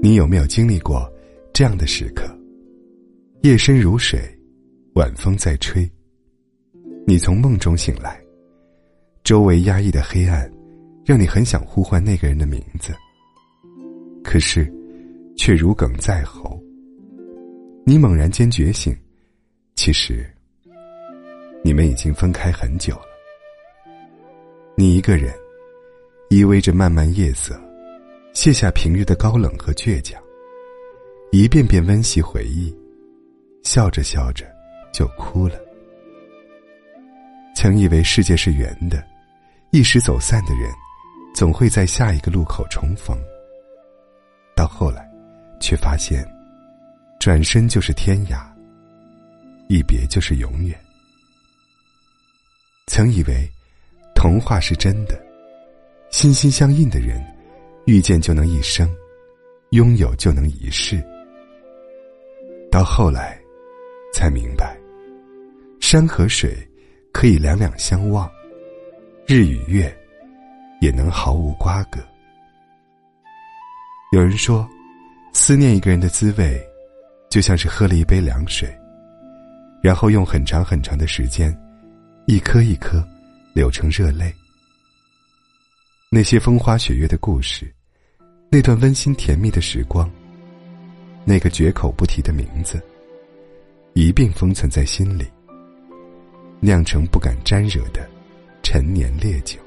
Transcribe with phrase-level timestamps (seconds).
[0.00, 1.10] 你有没有经历过
[1.52, 2.24] 这样的时刻？
[3.42, 4.20] 夜深如水，
[4.94, 5.88] 晚风在吹。
[7.06, 8.20] 你从梦中醒来，
[9.22, 10.50] 周围压抑的黑暗，
[11.04, 12.92] 让你很想呼唤那个人的名字，
[14.24, 14.72] 可是，
[15.36, 16.60] 却如鲠在喉。
[17.84, 18.96] 你猛然间觉醒，
[19.76, 20.28] 其实，
[21.62, 23.06] 你们已经分开很久了。
[24.76, 25.32] 你一个人，
[26.28, 27.60] 依偎着漫漫夜色。
[28.32, 30.22] 卸下平日的高冷和倔强，
[31.32, 32.70] 一遍遍温习回忆，
[33.62, 34.44] 笑着笑着
[34.92, 35.58] 就哭了。
[37.54, 39.02] 曾以为世界是圆的，
[39.70, 40.70] 一时走散的人，
[41.34, 43.18] 总会在下一个路口重逢。
[44.54, 45.10] 到后来，
[45.58, 46.22] 却发现，
[47.18, 48.46] 转身就是天涯，
[49.70, 50.78] 一别就是永远。
[52.86, 53.50] 曾以为，
[54.14, 55.18] 童话是真的，
[56.16, 57.22] 心心相印的人。
[57.84, 58.90] 遇见就能一生，
[59.72, 60.96] 拥有就能一世。
[62.70, 63.38] 到后来，
[64.14, 64.74] 才明白，
[65.78, 66.56] 山和水
[67.12, 68.28] 可以两两相望，
[69.26, 69.94] 日与月
[70.80, 72.00] 也能毫无瓜葛。
[74.10, 74.66] 有人说，
[75.34, 76.58] 思念一个人的滋味，
[77.28, 78.66] 就像是喝了一杯凉水，
[79.82, 81.54] 然后用很长很长的时间，
[82.26, 83.06] 一颗一颗
[83.54, 84.34] 流成热泪。
[86.08, 87.72] 那些风花雪月的故事。
[88.48, 90.08] 那段温馨甜蜜的时光，
[91.24, 92.80] 那个绝口不提的名字，
[93.92, 95.26] 一并封存在心里，
[96.60, 98.08] 酿成不敢沾惹的
[98.62, 99.58] 陈年烈酒。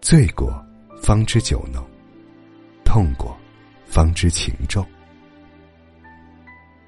[0.00, 0.64] 醉过
[1.02, 1.84] 方知酒浓，
[2.84, 3.36] 痛过
[3.84, 4.86] 方知情重。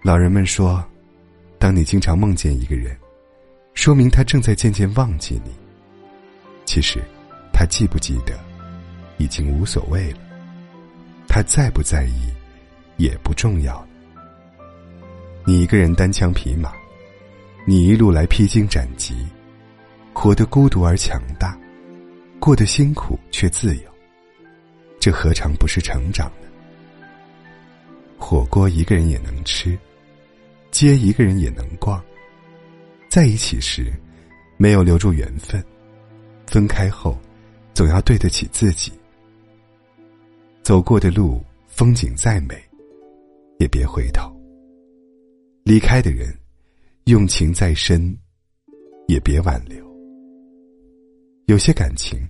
[0.00, 0.82] 老人们说，
[1.58, 2.96] 当你经常梦见一个人，
[3.74, 5.50] 说明他正在渐渐忘记你。
[6.64, 7.02] 其实，
[7.54, 8.38] 他记不记得？
[9.16, 10.18] 已经无所谓了，
[11.28, 12.32] 他在不在意，
[12.96, 13.88] 也不重要了。
[15.44, 16.72] 你一个人单枪匹马，
[17.64, 19.14] 你一路来披荆斩棘，
[20.12, 21.56] 活得孤独而强大，
[22.40, 23.82] 过得辛苦却自由，
[24.98, 26.48] 这何尝不是成长呢？
[28.18, 29.78] 火锅一个人也能吃，
[30.72, 32.02] 街一个人也能逛，
[33.08, 33.92] 在一起时
[34.56, 35.64] 没有留住缘分，
[36.48, 37.16] 分开后
[37.74, 38.92] 总要对得起自己。
[40.62, 42.54] 走过的路，风景再美，
[43.58, 44.32] 也别回头。
[45.64, 46.32] 离开的人，
[47.04, 48.16] 用情再深，
[49.08, 49.84] 也别挽留。
[51.46, 52.26] 有些感情，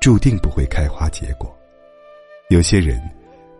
[0.00, 1.48] 注定不会开花结果；
[2.48, 3.02] 有些人，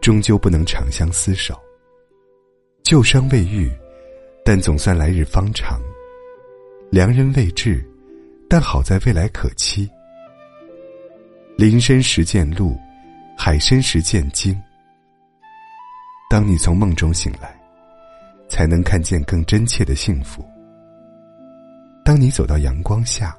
[0.01, 1.59] 终究不能长相厮守。
[2.83, 3.71] 旧伤未愈，
[4.45, 5.79] 但总算来日方长；
[6.91, 7.85] 良人未至，
[8.49, 9.91] 但好在未来可期。
[11.59, 12.78] 林深时见鹿。
[13.39, 14.59] 海深时见鲸。
[16.28, 17.55] 当你从梦中醒来，
[18.49, 20.45] 才能看见更真切的幸福。
[22.03, 23.37] 当你走到阳光下，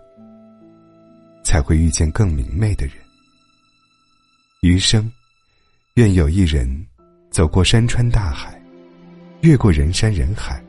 [1.43, 2.95] 才会遇见更明媚的人。
[4.61, 5.11] 余生，
[5.95, 6.67] 愿有一人
[7.31, 8.59] 走过山川大海，
[9.41, 10.63] 越过人山人海，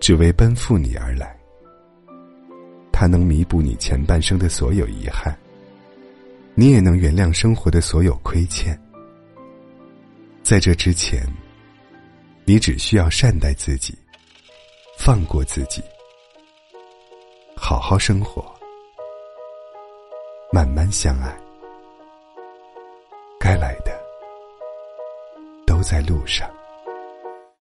[0.00, 1.36] 只为奔赴你而来。
[2.92, 5.36] 他能弥补你前半生的所有遗憾。
[6.60, 8.76] 你也能原谅生活的所有亏欠。
[10.42, 11.24] 在这之前，
[12.44, 13.96] 你只需要善待自己，
[14.98, 15.80] 放过自己，
[17.56, 18.44] 好好生活，
[20.52, 21.32] 慢慢相爱。
[23.38, 23.96] 该来的
[25.64, 26.50] 都在路上。